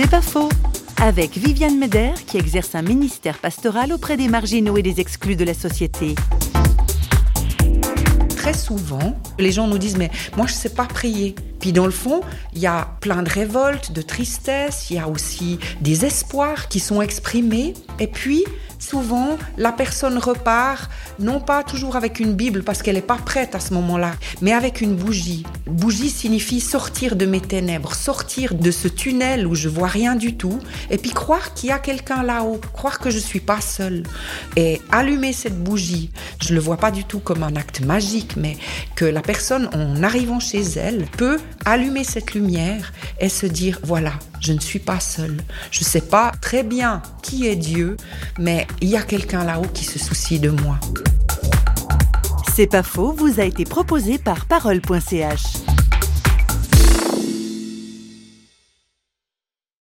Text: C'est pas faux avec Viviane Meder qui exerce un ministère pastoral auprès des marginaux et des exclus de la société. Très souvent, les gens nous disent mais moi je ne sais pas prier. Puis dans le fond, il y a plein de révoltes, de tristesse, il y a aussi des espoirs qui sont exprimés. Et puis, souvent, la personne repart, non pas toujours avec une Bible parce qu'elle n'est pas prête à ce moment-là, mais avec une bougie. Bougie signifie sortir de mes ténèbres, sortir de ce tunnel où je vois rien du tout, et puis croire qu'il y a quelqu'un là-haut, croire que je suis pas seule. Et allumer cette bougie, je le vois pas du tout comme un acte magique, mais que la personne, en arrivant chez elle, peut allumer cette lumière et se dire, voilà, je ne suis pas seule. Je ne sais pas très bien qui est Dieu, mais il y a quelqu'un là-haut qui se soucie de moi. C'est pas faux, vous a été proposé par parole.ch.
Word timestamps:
C'est 0.00 0.08
pas 0.08 0.22
faux 0.22 0.48
avec 1.02 1.36
Viviane 1.36 1.76
Meder 1.76 2.12
qui 2.24 2.36
exerce 2.36 2.76
un 2.76 2.82
ministère 2.82 3.36
pastoral 3.38 3.92
auprès 3.92 4.16
des 4.16 4.28
marginaux 4.28 4.76
et 4.76 4.82
des 4.82 5.00
exclus 5.00 5.34
de 5.34 5.42
la 5.44 5.54
société. 5.54 6.14
Très 8.36 8.54
souvent, 8.54 9.18
les 9.40 9.50
gens 9.50 9.66
nous 9.66 9.78
disent 9.78 9.96
mais 9.96 10.12
moi 10.36 10.46
je 10.46 10.52
ne 10.52 10.56
sais 10.56 10.68
pas 10.68 10.84
prier. 10.84 11.34
Puis 11.58 11.72
dans 11.72 11.84
le 11.84 11.90
fond, 11.90 12.20
il 12.54 12.60
y 12.60 12.68
a 12.68 12.96
plein 13.00 13.24
de 13.24 13.28
révoltes, 13.28 13.90
de 13.90 14.00
tristesse, 14.00 14.88
il 14.90 14.98
y 14.98 15.00
a 15.00 15.08
aussi 15.08 15.58
des 15.80 16.04
espoirs 16.04 16.68
qui 16.68 16.78
sont 16.78 17.02
exprimés. 17.02 17.74
Et 17.98 18.06
puis, 18.06 18.44
souvent, 18.78 19.38
la 19.56 19.72
personne 19.72 20.18
repart, 20.18 20.90
non 21.18 21.40
pas 21.40 21.62
toujours 21.62 21.96
avec 21.96 22.20
une 22.20 22.34
Bible 22.34 22.62
parce 22.62 22.82
qu'elle 22.82 22.94
n'est 22.94 23.02
pas 23.02 23.16
prête 23.16 23.54
à 23.54 23.60
ce 23.60 23.74
moment-là, 23.74 24.12
mais 24.40 24.52
avec 24.52 24.80
une 24.80 24.94
bougie. 24.94 25.44
Bougie 25.66 26.10
signifie 26.10 26.60
sortir 26.60 27.16
de 27.16 27.26
mes 27.26 27.40
ténèbres, 27.40 27.94
sortir 27.94 28.54
de 28.54 28.70
ce 28.70 28.88
tunnel 28.88 29.46
où 29.46 29.54
je 29.54 29.68
vois 29.68 29.88
rien 29.88 30.14
du 30.14 30.36
tout, 30.36 30.58
et 30.90 30.98
puis 30.98 31.10
croire 31.10 31.54
qu'il 31.54 31.70
y 31.70 31.72
a 31.72 31.78
quelqu'un 31.78 32.22
là-haut, 32.22 32.60
croire 32.72 32.98
que 32.98 33.10
je 33.10 33.18
suis 33.18 33.40
pas 33.40 33.60
seule. 33.60 34.02
Et 34.56 34.80
allumer 34.90 35.32
cette 35.32 35.62
bougie, 35.62 36.10
je 36.42 36.54
le 36.54 36.60
vois 36.60 36.76
pas 36.76 36.90
du 36.90 37.04
tout 37.04 37.20
comme 37.20 37.42
un 37.42 37.56
acte 37.56 37.80
magique, 37.84 38.36
mais 38.36 38.56
que 38.94 39.04
la 39.04 39.22
personne, 39.22 39.68
en 39.72 40.02
arrivant 40.02 40.40
chez 40.40 40.62
elle, 40.76 41.06
peut 41.16 41.38
allumer 41.64 42.04
cette 42.04 42.34
lumière 42.34 42.92
et 43.20 43.28
se 43.28 43.46
dire, 43.46 43.78
voilà, 43.82 44.12
je 44.40 44.52
ne 44.52 44.60
suis 44.60 44.78
pas 44.78 45.00
seule. 45.00 45.36
Je 45.70 45.80
ne 45.80 45.84
sais 45.84 46.00
pas 46.00 46.32
très 46.40 46.62
bien 46.62 47.02
qui 47.22 47.46
est 47.46 47.56
Dieu, 47.56 47.96
mais 48.38 48.66
il 48.80 48.88
y 48.88 48.96
a 48.96 49.02
quelqu'un 49.02 49.44
là-haut 49.44 49.68
qui 49.72 49.84
se 49.84 49.98
soucie 49.98 50.40
de 50.40 50.50
moi. 50.50 50.78
C'est 52.54 52.66
pas 52.66 52.82
faux, 52.82 53.12
vous 53.12 53.40
a 53.40 53.44
été 53.44 53.64
proposé 53.64 54.18
par 54.18 54.46
parole.ch. 54.46 55.67